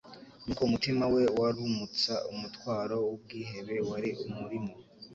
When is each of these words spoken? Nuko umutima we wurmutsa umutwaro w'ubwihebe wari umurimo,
Nuko 0.45 0.61
umutima 0.69 1.03
we 1.13 1.23
wurmutsa 1.37 2.13
umutwaro 2.33 2.95
w'ubwihebe 3.07 3.75
wari 3.89 4.09
umurimo, 4.27 4.73